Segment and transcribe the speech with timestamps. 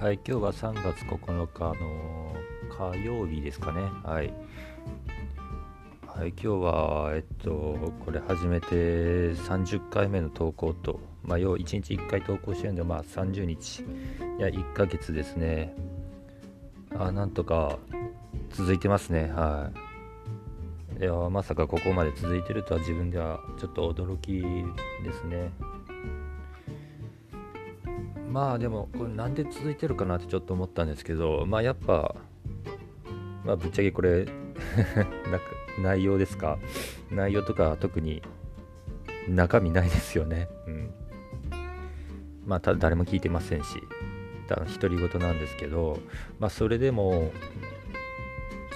[0.00, 2.34] はい、今日は3月9日の
[2.94, 3.82] 火曜日ですかね。
[4.02, 4.32] はい。
[6.06, 13.84] はい、今日は、えっと、これ初めて30回目の投稿と、まあ、要1日1回投稿してるんで、まあ、30日、い
[14.38, 15.74] や、1ヶ月ですね。
[16.98, 17.78] あ、なんとか
[18.52, 19.30] 続いてますね。
[19.30, 19.70] は
[20.98, 21.02] い。
[21.02, 24.40] いや、まさかここまで続いてるとは自分ではちょっと驚き
[25.04, 25.50] ですね。
[28.30, 32.14] まあでもこれなんで続いてるかなってちょっと思ったんですけどまあやっぱ
[33.44, 34.24] まあぶっちゃけこれ
[34.96, 35.40] なんか
[35.82, 36.58] 内容ですか？
[37.10, 38.22] 内容とか特に
[39.28, 40.48] 中身ないですよね。
[40.66, 40.90] うん。
[42.46, 43.82] まあた誰も聞いてませんし
[44.48, 46.00] 独り言なんですけど
[46.40, 47.30] まあそれでも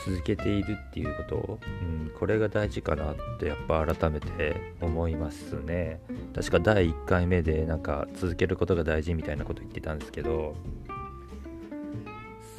[0.07, 6.01] 続けているっていうこと、うん、これが大事かなってやっぱ改めて思いますね。
[6.35, 10.57] 確か第1回目でなんか続けることが大事みたいなこと言ってたんですけど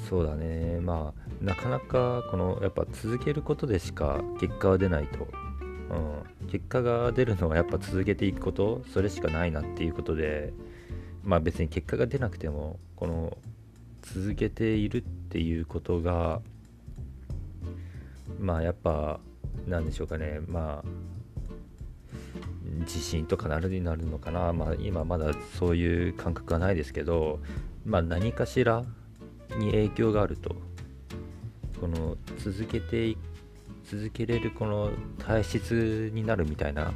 [0.09, 0.80] そうだね。
[0.81, 5.27] まあなかなかこのやっぱ続けることでしか結果は出ないと、
[6.42, 10.52] うん、結果が出るのはやっぱ続けていくことそれしかないなっていうことで
[11.23, 13.38] まあ別に結果が出なくてもこの
[14.02, 16.42] 続けているっていうことが
[18.46, 19.20] まあやっぱ
[19.68, 20.40] なんでしょうかね。
[20.48, 20.90] まあ
[22.82, 27.40] 自信とかなるになるのかな、まあ、今まだそういう感覚はないですけど、
[27.86, 28.84] まあ、何かしら
[29.58, 30.56] に影響があると。
[31.80, 33.18] この続けて
[33.84, 36.94] 続けれるこの体質になるみたいな、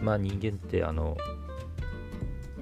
[0.00, 1.16] うん、まあ人間ってあの、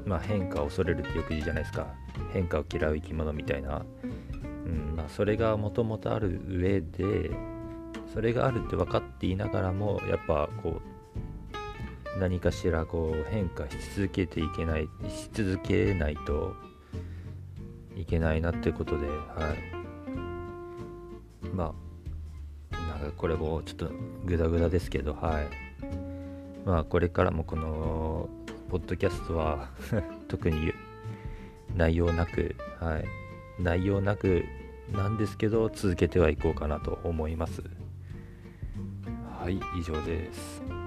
[0.06, 1.86] まあ、変化を恐れるってよく言うじゃないですか。
[2.32, 3.84] 変化を嫌う生き物みたいな、
[4.66, 4.96] うん。
[4.96, 7.30] まあ、それがもともとある上で
[8.14, 16.54] それがあるって分かっていながらもやっぱこう何かしらこう変化し続けていけないし続けないと
[17.96, 19.14] いけないなってことでは
[19.52, 19.74] い。
[21.52, 21.74] ま
[22.72, 23.90] あなんかこれもちょっと
[24.24, 25.48] グダグダですけどはい。
[26.64, 28.28] まあこれからもこの
[28.70, 29.70] ポッドキャストは
[30.28, 30.72] 特に
[31.74, 33.04] 内容なくはい。
[33.60, 34.44] 内容なく
[34.92, 37.62] なんですけど続けてはいこうかなと思います。
[39.44, 40.83] はい以上です。